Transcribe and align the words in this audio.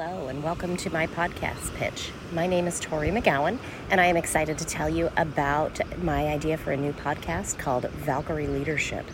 Hello, 0.00 0.28
and 0.28 0.44
welcome 0.44 0.76
to 0.76 0.90
my 0.90 1.08
podcast 1.08 1.74
pitch. 1.74 2.12
My 2.32 2.46
name 2.46 2.68
is 2.68 2.78
Torree 2.78 3.10
McGowan, 3.10 3.58
and 3.90 4.00
I 4.00 4.06
am 4.06 4.16
excited 4.16 4.56
to 4.58 4.64
tell 4.64 4.88
you 4.88 5.10
about 5.16 5.80
my 6.00 6.28
idea 6.28 6.56
for 6.56 6.70
a 6.70 6.76
new 6.76 6.92
podcast 6.92 7.58
called 7.58 7.90
Valkyrie 7.90 8.46
Leadership. 8.46 9.04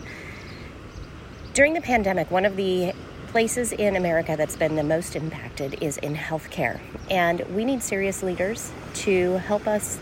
During 1.55 1.73
the 1.73 1.81
pandemic, 1.81 2.29
one 2.29 2.45
of 2.45 2.55
the 2.55 2.93
places 3.29 3.71
in 3.71 3.95
America 3.95 4.35
that's 4.37 4.55
been 4.55 4.75
the 4.75 4.83
most 4.83 5.15
impacted 5.15 5.81
is 5.81 5.97
in 5.97 6.13
healthcare, 6.13 6.79
and 7.09 7.41
we 7.55 7.65
need 7.65 7.81
serious 7.81 8.21
leaders 8.21 8.71
to 8.93 9.39
help 9.39 9.65
us 9.65 9.97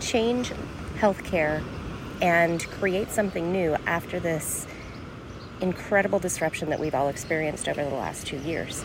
change 0.00 0.50
healthcare 0.98 1.62
and 2.22 2.66
create 2.68 3.10
something 3.10 3.52
new 3.52 3.76
after 3.84 4.18
this 4.18 4.66
incredible 5.60 6.18
disruption 6.18 6.70
that 6.70 6.80
we've 6.80 6.94
all 6.94 7.08
experienced 7.08 7.68
over 7.68 7.84
the 7.84 7.94
last 7.94 8.26
two 8.26 8.38
years. 8.38 8.82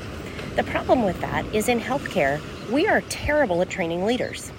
The 0.56 0.64
problem 0.64 1.04
with 1.04 1.22
that 1.22 1.46
is 1.56 1.70
in 1.70 1.80
healthcare, 1.80 2.42
we 2.70 2.86
are 2.86 3.02
terrible 3.02 3.62
at 3.62 3.70
training 3.70 4.06
leaders. 4.06 4.52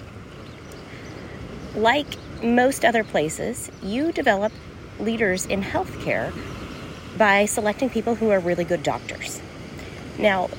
Like 1.75 2.07
most 2.43 2.83
other 2.83 3.03
places, 3.03 3.69
you 3.83 4.11
develop 4.11 4.51
leaders 4.99 5.45
in 5.45 5.61
healthcare 5.61 6.33
by 7.17 7.45
selecting 7.45 7.91
people 7.91 8.15
who 8.15 8.31
are 8.31 8.39
really 8.39 8.63
good 8.63 8.81
doctors. 8.81 9.39
Now, 10.17 10.49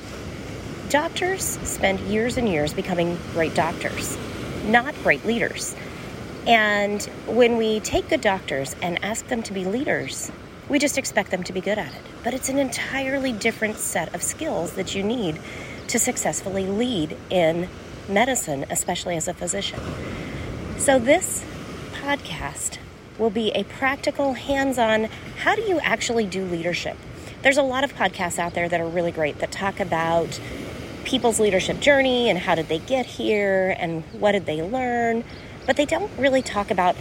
doctors 0.89 1.43
spend 1.43 1.99
years 2.01 2.37
and 2.37 2.47
years 2.47 2.73
becoming 2.73 3.17
great 3.33 3.53
doctors, 3.53 4.17
not 4.65 4.95
great 5.03 5.25
leaders. 5.25 5.75
And 6.47 7.03
when 7.27 7.57
we 7.57 7.81
take 7.81 8.07
good 8.07 8.21
doctors 8.21 8.75
and 8.81 9.03
ask 9.03 9.27
them 9.27 9.43
to 9.43 9.53
be 9.53 9.65
leaders, 9.65 10.31
we 10.69 10.79
just 10.79 10.97
expect 10.97 11.31
them 11.31 11.43
to 11.43 11.53
be 11.53 11.61
good 11.61 11.77
at 11.77 11.93
it. 11.93 12.01
But 12.23 12.33
it's 12.33 12.49
an 12.49 12.57
entirely 12.57 13.31
different 13.31 13.77
set 13.77 14.13
of 14.15 14.23
skills 14.23 14.73
that 14.73 14.95
you 14.95 15.03
need 15.03 15.39
to 15.87 15.99
successfully 15.99 16.65
lead 16.65 17.15
in 17.29 17.69
medicine, 18.09 18.65
especially 18.69 19.15
as 19.15 19.27
a 19.27 19.33
physician. 19.33 19.79
So, 20.77 20.99
this 20.99 21.43
podcast 21.93 22.77
will 23.17 23.29
be 23.29 23.51
a 23.51 23.63
practical, 23.63 24.33
hands 24.33 24.77
on 24.77 25.05
how 25.37 25.55
do 25.55 25.61
you 25.61 25.79
actually 25.79 26.25
do 26.25 26.43
leadership? 26.45 26.97
There's 27.41 27.57
a 27.57 27.63
lot 27.63 27.83
of 27.83 27.93
podcasts 27.93 28.39
out 28.39 28.53
there 28.53 28.67
that 28.67 28.81
are 28.81 28.87
really 28.87 29.11
great 29.11 29.39
that 29.39 29.51
talk 29.51 29.79
about 29.79 30.39
people's 31.05 31.39
leadership 31.39 31.79
journey 31.79 32.29
and 32.29 32.39
how 32.39 32.55
did 32.55 32.67
they 32.67 32.79
get 32.79 33.05
here 33.05 33.75
and 33.79 34.03
what 34.19 34.31
did 34.31 34.45
they 34.45 34.61
learn, 34.61 35.23
but 35.65 35.77
they 35.77 35.85
don't 35.85 36.11
really 36.17 36.41
talk 36.41 36.71
about 36.71 36.95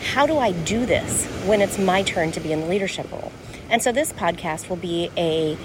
how 0.00 0.26
do 0.26 0.38
I 0.38 0.52
do 0.52 0.86
this 0.86 1.26
when 1.46 1.60
it's 1.60 1.78
my 1.78 2.02
turn 2.02 2.32
to 2.32 2.40
be 2.40 2.52
in 2.52 2.60
the 2.60 2.66
leadership 2.66 3.10
role? 3.12 3.32
And 3.68 3.82
so 3.82 3.92
this 3.92 4.12
podcast 4.12 4.68
will 4.68 4.76
be 4.76 5.10
a 5.16 5.56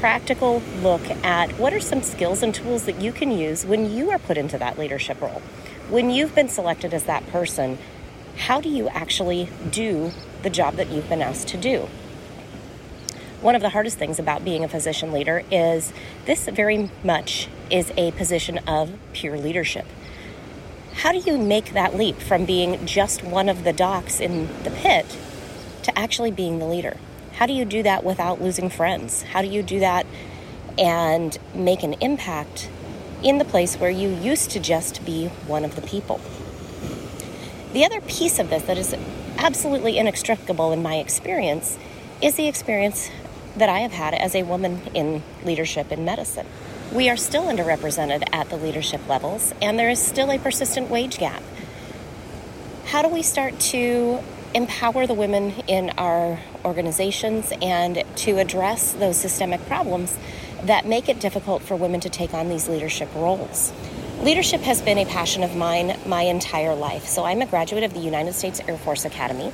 practical 0.00 0.62
look 0.82 1.02
at 1.24 1.52
what 1.58 1.72
are 1.72 1.80
some 1.80 2.02
skills 2.02 2.42
and 2.42 2.54
tools 2.54 2.84
that 2.84 3.00
you 3.00 3.12
can 3.12 3.30
use 3.30 3.64
when 3.64 3.90
you 3.90 4.10
are 4.10 4.18
put 4.18 4.38
into 4.38 4.58
that 4.58 4.78
leadership 4.78 5.20
role. 5.20 5.42
When 5.88 6.10
you've 6.10 6.34
been 6.34 6.48
selected 6.48 6.94
as 6.94 7.04
that 7.04 7.26
person, 7.28 7.78
how 8.36 8.60
do 8.60 8.68
you 8.68 8.88
actually 8.88 9.48
do 9.70 10.12
the 10.42 10.50
job 10.50 10.74
that 10.76 10.90
you've 10.90 11.08
been 11.08 11.22
asked 11.22 11.48
to 11.48 11.56
do? 11.56 11.88
One 13.40 13.54
of 13.54 13.62
the 13.62 13.70
hardest 13.70 13.98
things 13.98 14.18
about 14.18 14.44
being 14.44 14.64
a 14.64 14.68
physician 14.68 15.12
leader 15.12 15.44
is 15.50 15.92
this 16.26 16.48
very 16.48 16.90
much 17.04 17.48
is 17.70 17.92
a 17.96 18.10
position 18.12 18.58
of 18.66 18.92
pure 19.12 19.38
leadership. 19.38 19.86
How 20.98 21.12
do 21.12 21.18
you 21.18 21.38
make 21.38 21.74
that 21.74 21.94
leap 21.94 22.16
from 22.16 22.44
being 22.44 22.84
just 22.84 23.22
one 23.22 23.48
of 23.48 23.62
the 23.62 23.72
docs 23.72 24.18
in 24.18 24.48
the 24.64 24.70
pit 24.72 25.06
to 25.84 25.96
actually 25.96 26.32
being 26.32 26.58
the 26.58 26.66
leader? 26.66 26.96
How 27.34 27.46
do 27.46 27.52
you 27.52 27.64
do 27.64 27.84
that 27.84 28.02
without 28.02 28.42
losing 28.42 28.68
friends? 28.68 29.22
How 29.22 29.40
do 29.40 29.46
you 29.46 29.62
do 29.62 29.78
that 29.78 30.06
and 30.76 31.38
make 31.54 31.84
an 31.84 31.92
impact 32.00 32.68
in 33.22 33.38
the 33.38 33.44
place 33.44 33.76
where 33.76 33.88
you 33.88 34.08
used 34.08 34.50
to 34.50 34.58
just 34.58 35.04
be 35.04 35.28
one 35.46 35.64
of 35.64 35.76
the 35.76 35.82
people? 35.82 36.20
The 37.72 37.84
other 37.84 38.00
piece 38.00 38.40
of 38.40 38.50
this 38.50 38.64
that 38.64 38.76
is 38.76 38.92
absolutely 39.36 39.98
inextricable 39.98 40.72
in 40.72 40.82
my 40.82 40.96
experience 40.96 41.78
is 42.20 42.34
the 42.34 42.48
experience 42.48 43.08
that 43.56 43.68
I 43.68 43.80
have 43.80 43.92
had 43.92 44.14
as 44.14 44.34
a 44.34 44.42
woman 44.42 44.82
in 44.94 45.22
leadership 45.44 45.92
in 45.92 46.04
medicine 46.04 46.48
we 46.92 47.10
are 47.10 47.16
still 47.16 47.44
underrepresented 47.44 48.24
at 48.32 48.48
the 48.48 48.56
leadership 48.56 49.06
levels, 49.08 49.52
and 49.60 49.78
there 49.78 49.90
is 49.90 50.00
still 50.00 50.30
a 50.30 50.38
persistent 50.38 50.88
wage 50.88 51.18
gap. 51.18 51.42
How 52.86 53.02
do 53.02 53.08
we 53.08 53.22
start 53.22 53.58
to 53.60 54.20
empower 54.54 55.06
the 55.06 55.14
women 55.14 55.50
in 55.66 55.90
our 55.98 56.40
organizations 56.64 57.52
and 57.60 58.02
to 58.16 58.38
address 58.38 58.92
those 58.94 59.18
systemic 59.18 59.64
problems 59.66 60.16
that 60.62 60.86
make 60.86 61.08
it 61.08 61.20
difficult 61.20 61.62
for 61.62 61.76
women 61.76 62.00
to 62.00 62.08
take 62.08 62.32
on 62.32 62.48
these 62.48 62.68
leadership 62.68 63.14
roles? 63.14 63.72
Leadership 64.22 64.62
has 64.62 64.80
been 64.80 64.98
a 64.98 65.04
passion 65.04 65.42
of 65.42 65.54
mine 65.54 65.96
my 66.06 66.22
entire 66.22 66.74
life. 66.74 67.04
So 67.04 67.24
I'm 67.24 67.42
a 67.42 67.46
graduate 67.46 67.84
of 67.84 67.92
the 67.92 68.00
United 68.00 68.32
States 68.32 68.60
Air 68.66 68.78
Force 68.78 69.04
Academy. 69.04 69.52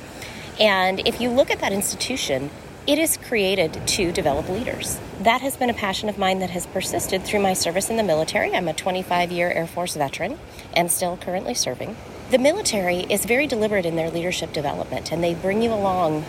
And 0.59 1.05
if 1.05 1.19
you 1.19 1.29
look 1.29 1.51
at 1.51 1.59
that 1.59 1.73
institution, 1.73 2.49
it 2.87 2.99
is 2.99 3.17
created 3.17 3.81
to 3.87 4.11
develop 4.11 4.47
leaders. 4.47 4.99
That 5.19 5.41
has 5.41 5.57
been 5.57 5.71
a 5.71 5.73
passion 5.73 6.07
of 6.07 6.19
mine 6.19 6.39
that 6.39 6.51
has 6.51 6.67
persisted 6.67 7.23
through 7.23 7.39
my 7.39 7.53
service 7.53 7.89
in 7.89 7.97
the 7.97 8.03
military. 8.03 8.53
I'm 8.53 8.67
a 8.67 8.73
25 8.73 9.31
year 9.31 9.49
Air 9.49 9.65
Force 9.65 9.95
veteran 9.95 10.37
and 10.73 10.91
still 10.91 11.17
currently 11.17 11.55
serving. 11.55 11.95
The 12.29 12.37
military 12.37 12.99
is 13.09 13.25
very 13.25 13.47
deliberate 13.47 13.85
in 13.85 13.95
their 13.95 14.11
leadership 14.11 14.53
development 14.53 15.11
and 15.11 15.23
they 15.23 15.33
bring 15.33 15.63
you 15.63 15.73
along 15.73 16.25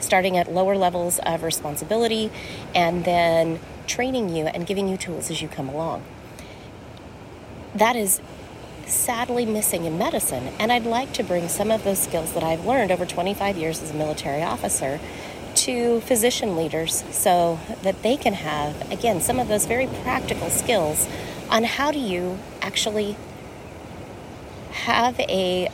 starting 0.00 0.36
at 0.36 0.52
lower 0.52 0.76
levels 0.76 1.20
of 1.20 1.44
responsibility 1.44 2.32
and 2.74 3.04
then 3.04 3.60
training 3.86 4.28
you 4.28 4.46
and 4.46 4.66
giving 4.66 4.88
you 4.88 4.96
tools 4.96 5.30
as 5.30 5.40
you 5.40 5.46
come 5.46 5.68
along. 5.68 6.02
That 7.76 7.94
is 7.94 8.20
sadly 8.86 9.46
missing 9.46 9.84
in 9.84 9.96
medicine, 9.96 10.52
and 10.58 10.70
I'd 10.70 10.84
like 10.84 11.12
to 11.14 11.22
bring 11.22 11.48
some 11.48 11.70
of 11.70 11.84
those 11.84 12.00
skills 12.00 12.32
that 12.32 12.42
I've 12.42 12.66
learned 12.66 12.90
over 12.90 13.06
25 13.06 13.56
years 13.56 13.80
as 13.80 13.92
a 13.92 13.94
military 13.94 14.42
officer 14.42 15.00
to 15.62 16.00
physician 16.00 16.56
leaders 16.56 17.04
so 17.12 17.60
that 17.82 18.02
they 18.02 18.16
can 18.16 18.34
have, 18.34 18.90
again, 18.90 19.20
some 19.20 19.38
of 19.38 19.46
those 19.46 19.64
very 19.64 19.86
practical 20.02 20.50
skills 20.50 21.08
on 21.48 21.62
how 21.62 21.92
do 21.92 22.00
you 22.00 22.38
actually 22.60 23.16
have 24.72 25.20
a 25.20 25.68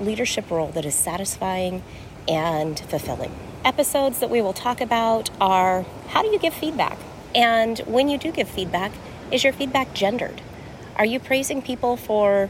leadership 0.00 0.48
role 0.48 0.68
that 0.68 0.84
is 0.84 0.94
satisfying 0.94 1.82
and 2.28 2.78
fulfilling. 2.78 3.32
Episodes 3.64 4.20
that 4.20 4.30
we 4.30 4.40
will 4.40 4.52
talk 4.52 4.80
about 4.80 5.28
are 5.40 5.84
how 6.08 6.22
do 6.22 6.28
you 6.28 6.38
give 6.38 6.54
feedback? 6.54 6.96
And 7.34 7.80
when 7.80 8.08
you 8.08 8.18
do 8.18 8.30
give 8.30 8.48
feedback, 8.48 8.92
is 9.32 9.42
your 9.42 9.52
feedback 9.52 9.92
gendered? 9.92 10.40
Are 10.94 11.04
you 11.04 11.18
praising 11.18 11.62
people 11.62 11.96
for 11.96 12.48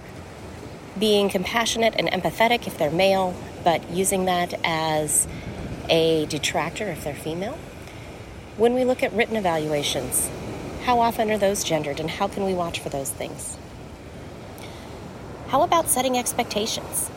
being 0.99 1.31
compassionate 1.31 1.95
and 1.99 2.09
empathetic 2.09 2.67
if 2.67 2.77
they're 2.77 2.91
male, 2.91 3.35
but 3.65 3.91
using 3.91 4.27
that 4.27 4.53
as 4.63 5.27
a 5.89 6.27
detractor 6.27 6.89
if 6.89 7.05
they're 7.05 7.15
female. 7.15 7.59
When 8.57 8.75
we 8.75 8.85
look 8.85 9.03
at 9.03 9.13
written 9.13 9.37
evaluations, 9.37 10.31
how 10.85 11.01
often 11.01 11.31
are 11.31 11.39
those 11.39 11.65
gendered 11.65 12.01
and 12.01 12.11
how 12.11 12.29
can 12.29 12.45
we 12.45 12.55
watch 12.55 12.81
for 12.81 12.89
those 12.89 13.11
things? 13.11 13.59
How 15.49 15.63
about 15.63 15.89
setting 15.89 16.17
expectations? 16.17 17.11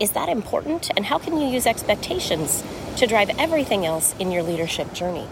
Is 0.00 0.12
that 0.12 0.28
important? 0.28 0.90
And 0.96 1.06
how 1.06 1.18
can 1.18 1.38
you 1.38 1.46
use 1.46 1.66
expectations 1.66 2.64
to 2.96 3.06
drive 3.06 3.30
everything 3.38 3.86
else 3.86 4.14
in 4.18 4.30
your 4.30 4.42
leadership 4.42 4.92
journey? 4.92 5.28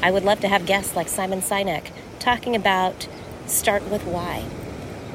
I 0.00 0.10
would 0.10 0.24
love 0.24 0.40
to 0.40 0.48
have 0.48 0.66
guests 0.66 0.94
like 0.94 1.08
Simon 1.08 1.40
Sinek 1.40 1.90
talking 2.18 2.54
about 2.54 3.08
start 3.46 3.90
with 3.90 4.02
why. 4.04 4.42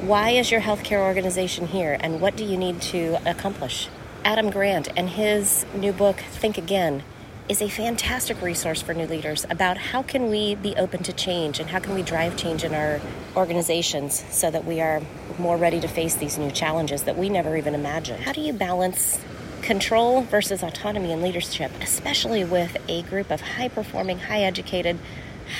Why 0.00 0.30
is 0.30 0.50
your 0.50 0.60
healthcare 0.60 1.00
organization 1.00 1.68
here 1.68 1.96
and 2.00 2.20
what 2.20 2.36
do 2.36 2.44
you 2.44 2.56
need 2.56 2.82
to 2.82 3.18
accomplish? 3.24 3.88
Adam 4.24 4.50
Grant 4.50 4.88
and 4.96 5.10
his 5.10 5.66
new 5.74 5.92
book, 5.92 6.20
Think 6.30 6.56
Again, 6.56 7.02
is 7.48 7.60
a 7.60 7.68
fantastic 7.68 8.40
resource 8.40 8.80
for 8.80 8.94
new 8.94 9.06
leaders 9.06 9.44
about 9.50 9.76
how 9.76 10.02
can 10.02 10.30
we 10.30 10.54
be 10.54 10.76
open 10.76 11.02
to 11.02 11.12
change 11.12 11.58
and 11.58 11.68
how 11.68 11.80
can 11.80 11.92
we 11.92 12.02
drive 12.02 12.36
change 12.36 12.62
in 12.62 12.72
our 12.72 13.00
organizations 13.34 14.24
so 14.30 14.48
that 14.48 14.64
we 14.64 14.80
are 14.80 15.02
more 15.40 15.56
ready 15.56 15.80
to 15.80 15.88
face 15.88 16.14
these 16.14 16.38
new 16.38 16.52
challenges 16.52 17.02
that 17.02 17.18
we 17.18 17.28
never 17.28 17.56
even 17.56 17.74
imagined. 17.74 18.22
How 18.22 18.32
do 18.32 18.40
you 18.40 18.52
balance 18.52 19.18
control 19.60 20.22
versus 20.22 20.62
autonomy 20.62 21.10
in 21.10 21.20
leadership, 21.20 21.72
especially 21.80 22.44
with 22.44 22.76
a 22.88 23.02
group 23.02 23.28
of 23.28 23.40
high 23.40 23.68
performing, 23.68 24.20
high 24.20 24.42
educated, 24.42 24.98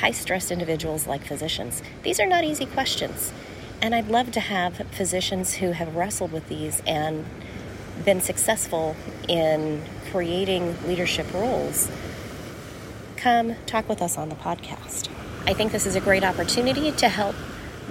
high 0.01 0.13
stressed 0.13 0.53
individuals 0.53 1.09
like 1.09 1.25
physicians? 1.25 1.83
These 2.05 2.21
are 2.21 2.27
not 2.27 2.45
easy 2.45 2.67
questions. 2.67 3.33
And 3.81 3.93
I'd 3.93 4.07
love 4.07 4.31
to 4.33 4.41
have 4.41 4.77
physicians 4.93 5.55
who 5.55 5.73
have 5.73 5.97
wrestled 5.97 6.31
with 6.31 6.49
these 6.49 6.81
and 6.87 7.25
been 8.05 8.21
successful 8.21 8.97
in 9.29 9.83
creating 10.11 10.77
leadership 10.87 11.33
roles, 11.33 11.91
come 13.17 13.55
talk 13.67 13.89
with 13.89 14.03
us 14.03 14.19
on 14.19 14.29
the 14.29 14.35
podcast. 14.35 15.09
I 15.47 15.55
think 15.55 15.73
this 15.73 15.87
is 15.87 15.97
a 15.97 16.01
great 16.01 16.25
opportunity 16.25 16.93
to 16.93 17.09
help 17.09 17.35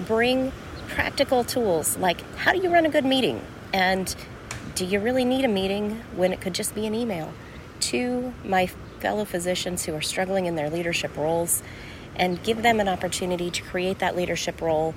bring 0.07 0.51
practical 0.88 1.44
tools 1.44 1.98
like 1.98 2.21
how 2.36 2.51
do 2.51 2.59
you 2.59 2.69
run 2.69 2.86
a 2.86 2.89
good 2.89 3.06
meeting 3.06 3.42
and 3.74 4.13
do 4.75 4.86
you 4.86 5.00
really 5.00 5.24
need 5.24 5.45
a 5.45 5.48
meeting 5.48 6.01
when 6.15 6.33
it 6.33 6.42
could 6.42 6.53
just 6.53 6.75
be 6.75 6.86
an 6.86 6.94
email 6.94 7.31
to 7.80 8.33
my 8.44 8.68
fellow 9.00 9.24
physicians 9.24 9.86
who 9.86 9.94
are 9.95 10.01
struggling 10.01 10.45
in 10.45 10.56
their 10.56 10.69
leadership 10.69 11.15
roles 11.15 11.63
and 12.15 12.44
give 12.44 12.62
them 12.62 12.80
an 12.80 12.88
opportunity 12.88 13.50
to 13.50 13.62
create 13.63 14.00
that 14.00 14.15
leadership 14.15 14.62
role 14.62 14.94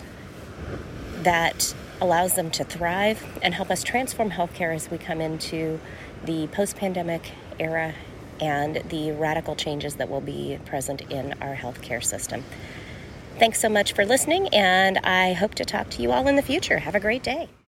that 1.23 1.75
allows 2.01 2.35
them 2.35 2.51
to 2.53 2.65
thrive 2.65 3.23
and 3.43 3.55
help 3.55 3.71
us 3.71 3.83
transform 3.83 4.31
healthcare 4.31 4.75
as 4.75 4.91
we 4.91 4.99
come 4.99 5.21
into 5.21 5.81
the 6.25 6.47
post 6.49 6.77
pandemic 6.77 7.33
era 7.59 7.95
and 8.41 8.83
the 8.89 9.13
radical 9.13 9.55
changes 9.55 9.95
that 9.97 10.09
will 10.09 10.21
be 10.21 10.59
present 10.67 11.01
in 11.11 11.35
our 11.41 11.55
healthcare 11.55 12.03
system. 12.03 12.45
Thanks 13.39 13.61
so 13.61 13.69
much 13.69 13.93
for 13.93 14.05
listening, 14.05 14.49
and 14.49 14.99
I 14.99 15.33
hope 15.33 15.55
to 15.57 15.65
talk 15.65 15.91
to 15.91 16.03
you 16.03 16.13
all 16.13 16.29
in 16.29 16.37
the 16.37 16.43
future. 16.43 16.79
Have 16.79 16.95
a 16.95 17.01
great 17.01 17.23
day. 17.23 17.49